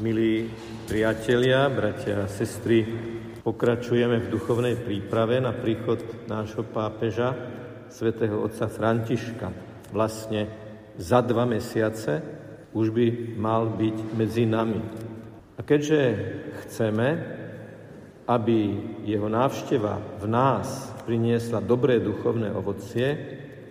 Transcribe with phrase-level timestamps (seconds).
[0.00, 0.48] Milí
[0.88, 2.88] priatelia, bratia a sestry,
[3.44, 7.36] pokračujeme v duchovnej príprave na príchod nášho pápeža,
[7.92, 9.52] svätého otca Františka.
[9.92, 10.48] Vlastne
[10.96, 12.24] za dva mesiace
[12.72, 14.80] už by mal byť medzi nami.
[15.56, 16.00] A keďže
[16.64, 17.08] chceme,
[18.24, 18.58] aby
[19.04, 23.20] jeho návšteva v nás priniesla dobré duchovné ovocie,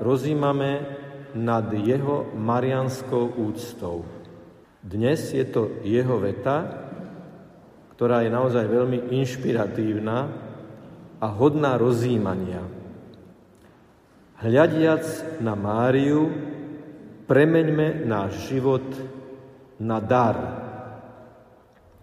[0.00, 0.88] rozímame
[1.36, 4.23] nad jeho marianskou úctou.
[4.84, 6.68] Dnes je to jeho veta,
[7.96, 10.18] ktorá je naozaj veľmi inšpiratívna
[11.24, 12.60] a hodná rozjímania.
[14.44, 16.28] Hľadiac na Máriu,
[17.24, 18.84] premeňme náš život
[19.80, 20.36] na dar.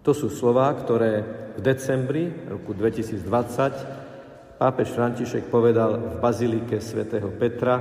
[0.01, 1.21] To sú slova, ktoré
[1.53, 7.77] v decembri roku 2020 pápež František povedal v bazilike svätého Petra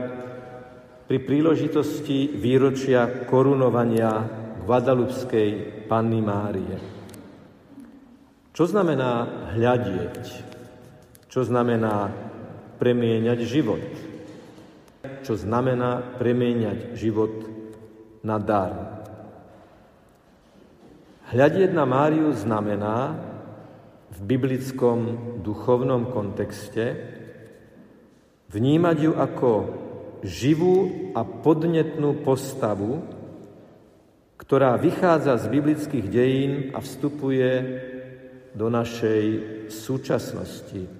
[1.08, 4.39] pri príležitosti výročia korunovania
[4.70, 6.78] Guadalupskej Panny Márie.
[8.54, 10.22] Čo znamená hľadieť?
[11.26, 12.06] Čo znamená
[12.78, 13.82] premieňať život?
[15.26, 17.34] Čo znamená premieňať život
[18.22, 19.02] na dar?
[21.34, 23.18] Hľadieť na Máriu znamená
[24.14, 24.98] v biblickom
[25.42, 26.94] duchovnom kontexte
[28.54, 29.50] vnímať ju ako
[30.22, 33.18] živú a podnetnú postavu,
[34.50, 37.50] ktorá vychádza z biblických dejín a vstupuje
[38.50, 39.24] do našej
[39.70, 40.90] súčasnosti.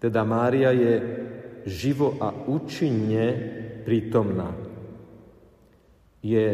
[0.00, 0.94] Teda Mária je
[1.68, 3.28] živo a účinne
[3.84, 4.56] prítomná.
[6.24, 6.48] Je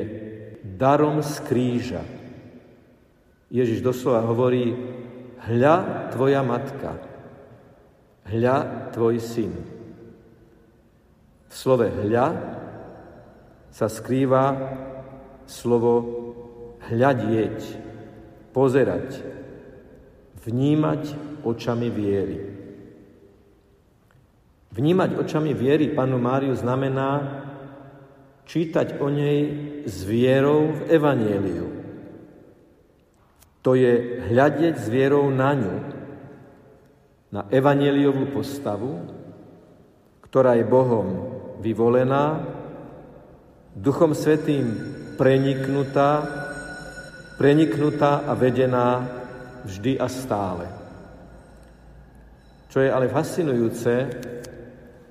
[0.74, 2.02] darom z kríža.
[3.54, 4.74] Ježiš doslova hovorí,
[5.38, 6.98] hľa tvoja matka,
[8.26, 9.54] hľa tvoj syn.
[11.46, 12.26] V slove hľa
[13.70, 14.44] sa skrýva
[15.46, 16.23] slovo
[16.90, 17.58] hľadieť,
[18.52, 19.22] pozerať,
[20.44, 21.02] vnímať
[21.44, 22.38] očami viery.
[24.74, 27.42] Vnímať očami viery Panu Máriu znamená
[28.44, 29.40] čítať o nej
[29.86, 31.68] s vierou v Evanieliu.
[33.64, 35.76] To je hľadieť s vierou na ňu,
[37.32, 39.08] na evanieliovú postavu,
[40.28, 41.08] ktorá je Bohom
[41.64, 42.44] vyvolená,
[43.74, 44.76] Duchom Svetým
[45.18, 46.43] preniknutá
[47.34, 49.08] preniknutá a vedená
[49.64, 50.66] vždy a stále.
[52.70, 53.92] Čo je ale fascinujúce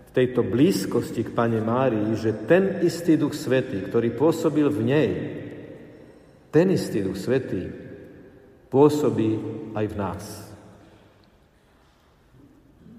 [0.07, 5.09] v tejto blízkosti k Pane Márii, že ten istý Duch Svetý, ktorý pôsobil v nej,
[6.53, 7.71] ten istý Duch Svetý
[8.69, 9.31] pôsobí
[9.73, 10.23] aj v nás.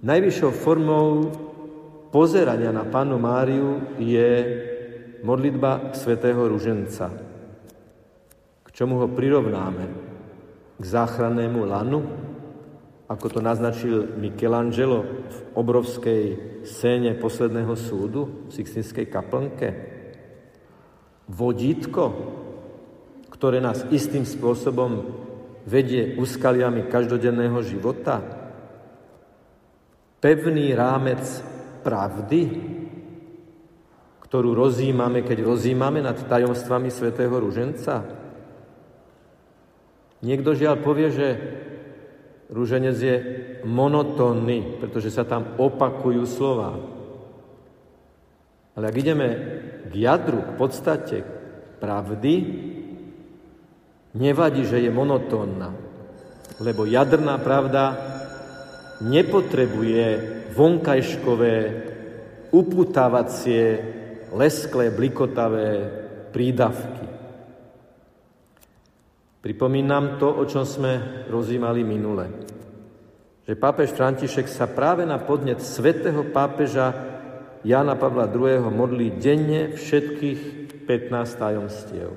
[0.04, 1.32] Najvyššou formou
[2.12, 4.30] pozerania na Panu Máriu je
[5.24, 7.23] modlitba svätého Ruženca
[8.74, 9.84] čomu ho prirovnáme?
[10.74, 12.02] K záchrannému lanu?
[13.06, 16.22] Ako to naznačil Michelangelo v obrovskej
[16.66, 19.68] scéne posledného súdu v Sixtinskej kaplnke?
[21.30, 22.04] Vodítko,
[23.30, 25.22] ktoré nás istým spôsobom
[25.64, 28.18] vedie úskaliami každodenného života?
[30.18, 31.22] Pevný rámec
[31.84, 32.40] pravdy,
[34.24, 38.23] ktorú rozímame, keď rozímame nad tajomstvami svätého Ruženca?
[40.24, 41.28] Niekto žiaľ povie, že
[42.48, 43.16] rúženec je
[43.68, 46.80] monotónny, pretože sa tam opakujú slova.
[48.74, 49.28] Ale ak ideme
[49.86, 51.16] k jadru, k podstate
[51.78, 52.34] pravdy,
[54.16, 55.70] nevadí, že je monotónna,
[56.58, 57.94] lebo jadrná pravda
[59.04, 60.06] nepotrebuje
[60.54, 61.56] vonkajškové,
[62.54, 63.64] uputávacie,
[64.30, 65.90] lesklé, blikotavé
[66.30, 67.03] prídavky.
[69.44, 72.32] Pripomínam to, o čom sme rozímali minule.
[73.44, 76.96] Že pápež František sa práve na podnet svätého pápeža
[77.60, 78.72] Jana Pavla II.
[78.72, 80.40] modlí denne všetkých
[80.88, 82.08] 15 tajomstiev.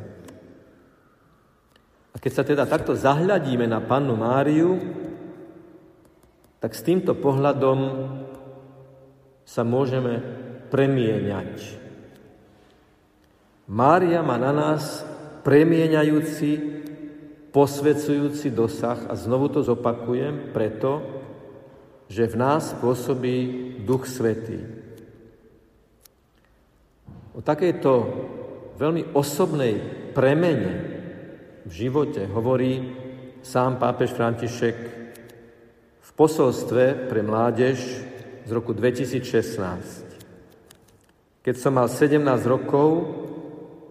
[2.12, 4.80] A keď sa teda takto zahľadíme na pannu Máriu,
[6.63, 8.07] tak s týmto pohľadom
[9.44, 10.24] sa môžeme
[10.72, 11.75] premieňať.
[13.68, 15.04] Mária má na nás
[15.44, 16.76] premieňajúci
[17.57, 21.01] posvedzujúci dosah, a znovu to zopakujem, preto,
[22.06, 24.62] že v nás pôsobí Duch Svetý.
[27.33, 27.94] O takejto
[28.77, 29.74] veľmi osobnej
[30.13, 30.74] premene
[31.65, 32.94] v živote hovorí
[33.42, 34.77] sám pápež František
[35.98, 37.77] v posolstve pre mládež
[38.45, 40.06] z roku 2016.
[41.42, 43.25] Keď som mal 17 rokov,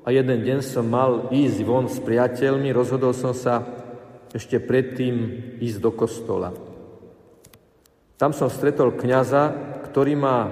[0.06, 3.66] a jeden deň som mal ísť von s priateľmi, rozhodol som sa
[4.30, 5.14] ešte predtým
[5.58, 6.54] ísť do kostola.
[8.14, 9.50] Tam som stretol kňaza,
[9.90, 10.46] ktorý ma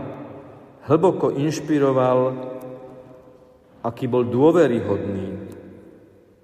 [0.90, 2.50] hlboko inšpiroval,
[3.86, 5.46] aký bol dôveryhodný.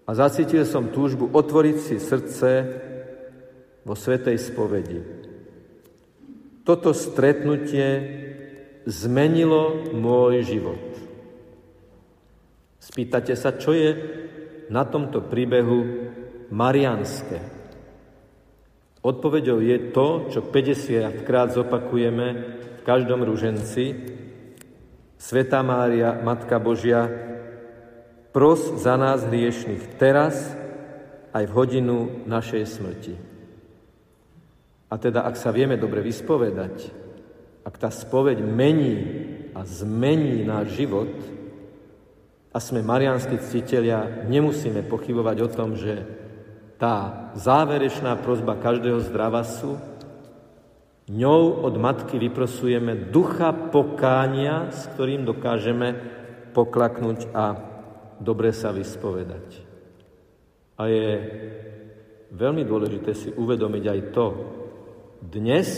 [0.06, 2.50] A zacítil som túžbu otvoriť si srdce
[3.82, 5.00] vo Svetej spovedi.
[6.62, 7.88] Toto stretnutie
[8.86, 10.89] zmenilo môj život.
[12.90, 13.90] Spýtate sa, čo je
[14.66, 16.10] na tomto príbehu
[16.50, 17.38] marianské.
[19.00, 22.26] Odpovedou je to, čo 50 krát zopakujeme
[22.78, 23.94] v každom ruženci.
[25.16, 27.06] Sveta Mária, Matka Božia,
[28.34, 30.52] pros za nás hriešných teraz
[31.30, 33.14] aj v hodinu našej smrti.
[34.90, 36.90] A teda, ak sa vieme dobre vyspovedať,
[37.62, 38.98] ak tá spoveď mení
[39.54, 41.39] a zmení náš život,
[42.50, 46.02] a sme marianskí ctitelia, nemusíme pochybovať o tom, že
[46.82, 49.78] tá záverečná prozba každého zdravasu,
[51.10, 55.94] ňou od matky vyprosujeme ducha pokánia, s ktorým dokážeme
[56.50, 57.54] poklaknúť a
[58.18, 59.46] dobre sa vyspovedať.
[60.80, 61.08] A je
[62.34, 64.26] veľmi dôležité si uvedomiť aj to,
[65.20, 65.68] dnes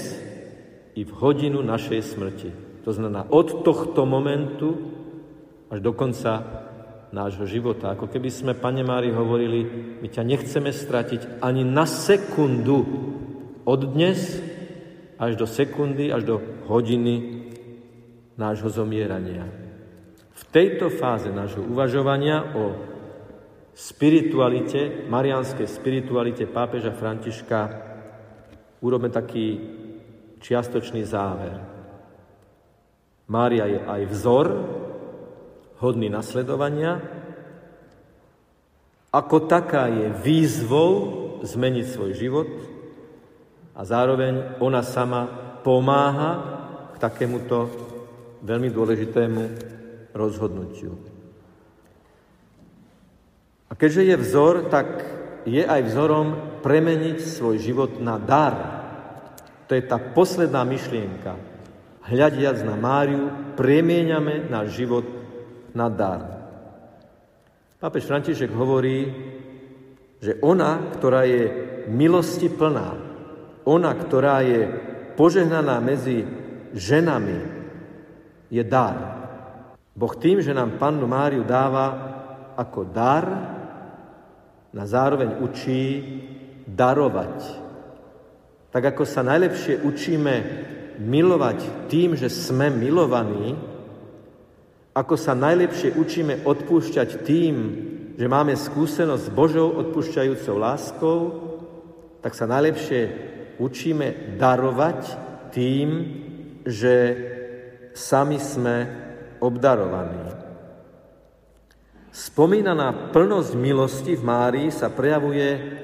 [0.94, 2.50] i v hodinu našej smrti.
[2.86, 5.01] To znamená od tohto momentu
[5.72, 6.44] až do konca
[7.16, 7.96] nášho života.
[7.96, 9.64] Ako keby sme, Pane Mári, hovorili,
[10.04, 12.84] my ťa nechceme stratiť ani na sekundu
[13.64, 14.36] od dnes
[15.16, 16.36] až do sekundy, až do
[16.68, 17.46] hodiny
[18.36, 19.48] nášho zomierania.
[20.32, 22.76] V tejto fáze nášho uvažovania o
[23.72, 27.60] spiritualite, marianskej spiritualite pápeža Františka
[28.84, 29.60] urobme taký
[30.42, 31.60] čiastočný záver.
[33.30, 34.46] Mária je aj vzor,
[35.82, 37.02] hodný nasledovania.
[39.10, 40.90] Ako taká je výzvou
[41.42, 42.48] zmeniť svoj život
[43.74, 45.26] a zároveň ona sama
[45.66, 46.30] pomáha
[46.94, 47.66] k takémuto
[48.46, 49.42] veľmi dôležitému
[50.14, 50.94] rozhodnutiu.
[53.68, 54.86] A keďže je vzor, tak
[55.42, 58.54] je aj vzorom premeniť svoj život na dar.
[59.66, 61.34] To je tá posledná myšlienka.
[62.06, 65.21] Hľadiac na Máriu, premieňame náš život
[65.74, 66.20] na dar.
[67.82, 69.10] Pápež František hovorí,
[70.22, 71.42] že ona, ktorá je
[71.90, 72.94] milosti plná,
[73.66, 74.70] ona, ktorá je
[75.18, 76.22] požehnaná medzi
[76.70, 77.40] ženami,
[78.52, 78.96] je dar.
[79.92, 81.86] Boh tým, že nám Pannu Máriu dáva
[82.54, 83.26] ako dar,
[84.72, 85.84] na zároveň učí
[86.64, 87.36] darovať.
[88.72, 90.34] Tak ako sa najlepšie učíme
[90.96, 93.52] milovať tým, že sme milovaní,
[94.92, 97.54] ako sa najlepšie učíme odpúšťať tým,
[98.16, 101.18] že máme skúsenosť s Božou odpúšťajúcou láskou,
[102.20, 103.00] tak sa najlepšie
[103.56, 105.00] učíme darovať
[105.50, 105.88] tým,
[106.68, 106.94] že
[107.96, 108.76] sami sme
[109.40, 110.28] obdarovaní.
[112.12, 115.80] Spomínaná plnosť milosti v Márii sa prejavuje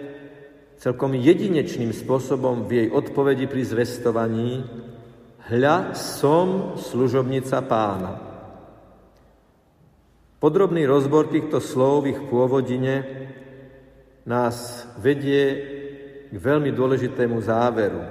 [0.77, 4.63] celkom jedinečným spôsobom v jej odpovedi pri zvestovaní
[5.49, 8.28] Hľa som služobnica pána.
[10.39, 13.03] Podrobný rozbor týchto slov v ich pôvodine
[14.23, 15.43] nás vedie
[16.31, 18.07] k veľmi dôležitému záveru.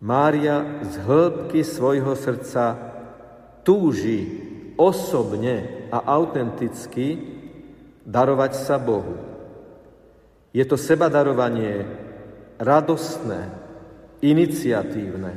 [0.00, 2.72] Mária z hĺbky svojho srdca
[3.68, 4.40] túži
[4.80, 7.20] osobne a autenticky
[8.08, 9.20] darovať sa Bohu.
[10.56, 11.84] Je to sebadarovanie
[12.56, 13.52] radostné,
[14.24, 15.36] iniciatívne,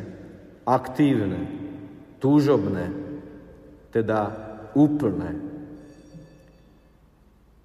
[0.64, 1.44] aktívne,
[2.24, 2.88] túžobné,
[3.92, 5.54] teda úplné.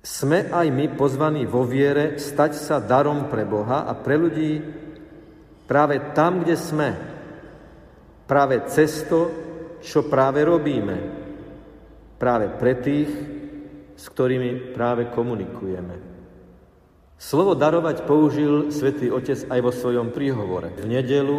[0.09, 4.63] Sme aj my pozvaní vo viere stať sa darom pre Boha a pre ľudí
[5.69, 6.91] práve tam, kde sme.
[8.25, 9.29] Práve cez to,
[9.85, 10.97] čo práve robíme.
[12.17, 13.11] Práve pre tých,
[13.99, 16.09] s ktorými práve komunikujeme.
[17.19, 20.71] Slovo darovať použil svätý Otec aj vo svojom príhovore.
[20.79, 21.39] V nedelu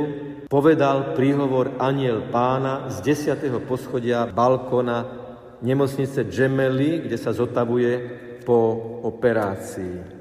[0.52, 5.29] povedal príhovor aniel pána z desiatého poschodia balkona
[5.62, 8.00] nemocnice Gemelli, kde sa zotavuje
[8.44, 8.76] po
[9.06, 10.20] operácii.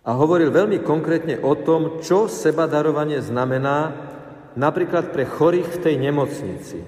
[0.00, 3.92] A hovoril veľmi konkrétne o tom, čo seba darovanie znamená
[4.56, 6.78] napríklad pre chorých v tej nemocnici.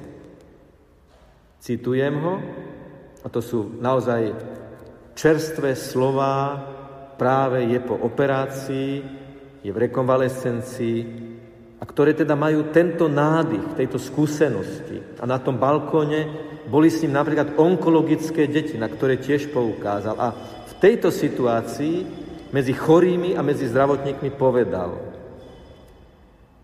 [1.63, 2.35] Citujem ho,
[3.23, 4.35] a to sú naozaj
[5.15, 6.59] čerstvé slova,
[7.15, 8.91] práve je po operácii,
[9.63, 10.99] je v rekonvalescencii,
[11.79, 15.19] a ktoré teda majú tento nádych, tejto skúsenosti.
[15.19, 20.14] A na tom balkóne boli s ním napríklad onkologické deti, na ktoré tiež poukázal.
[20.19, 20.28] A
[20.69, 22.07] v tejto situácii
[22.52, 25.12] medzi chorými a medzi zdravotníkmi povedal,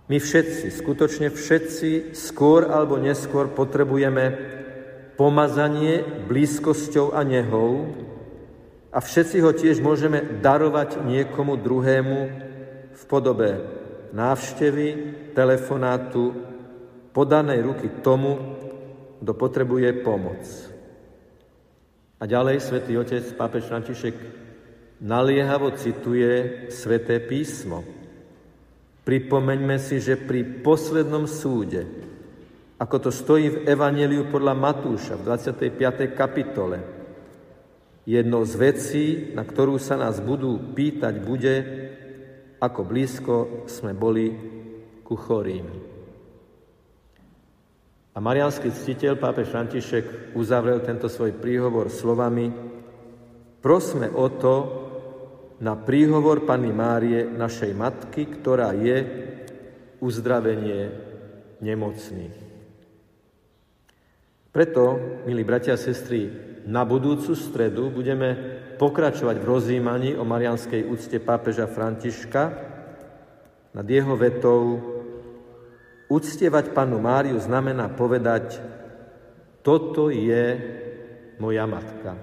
[0.08, 4.56] my všetci, skutočne všetci, skôr alebo neskôr potrebujeme
[5.20, 7.92] pomazanie blízkosťou a nehou
[8.88, 12.18] a všetci ho tiež môžeme darovať niekomu druhému
[12.96, 13.60] v podobe
[14.16, 14.88] návštevy,
[15.36, 16.32] telefonátu,
[17.12, 18.57] podanej ruky tomu,
[19.22, 20.42] kto potrebuje pomoc.
[22.18, 24.14] A ďalej svätý Otec, pápež František,
[24.98, 27.87] naliehavo cituje sväté písmo.
[29.06, 31.87] Pripomeňme si, že pri poslednom súde,
[32.78, 36.14] ako to stojí v Evangeliu podľa Matúša v 25.
[36.14, 36.78] kapitole,
[38.06, 41.54] jednou z vecí, na ktorú sa nás budú pýtať, bude,
[42.58, 43.34] ako blízko
[43.70, 44.34] sme boli
[45.06, 45.97] ku chorým.
[48.18, 52.50] A marianský ctiteľ, pápež František, uzavrel tento svoj príhovor slovami
[53.62, 54.54] Prosme o to
[55.62, 58.98] na príhovor Panny Márie, našej matky, ktorá je
[60.02, 60.90] uzdravenie
[61.62, 62.37] nemocných.
[64.50, 64.82] Preto,
[65.22, 66.26] milí bratia a sestry,
[66.66, 68.34] na budúcu stredu budeme
[68.82, 72.42] pokračovať v rozímaní o marianskej úcte pápeža Františka
[73.75, 74.97] nad jeho vetou
[76.08, 78.56] Uctievať panu Máriu znamená povedať,
[79.60, 80.44] toto je
[81.36, 82.16] moja matka.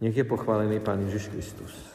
[0.00, 1.89] Nech je pochválený Pán Ježiš Kristus.